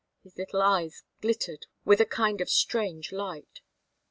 His 0.23 0.35
little 0.35 0.63
eyes 0.63 1.03
glittered 1.21 1.67
with 1.85 2.01
a 2.01 2.07
kind 2.07 2.41
of 2.41 2.49
strange 2.49 3.11
light. 3.11 3.61